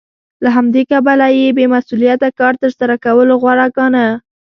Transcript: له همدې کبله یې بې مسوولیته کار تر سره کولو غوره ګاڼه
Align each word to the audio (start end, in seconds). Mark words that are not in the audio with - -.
له 0.43 0.49
همدې 0.55 0.81
کبله 0.91 1.25
یې 1.37 1.47
بې 1.57 1.65
مسوولیته 1.73 2.29
کار 2.39 2.53
تر 2.61 2.71
سره 2.79 2.95
کولو 3.05 3.33
غوره 3.41 3.67
ګاڼه 3.75 4.05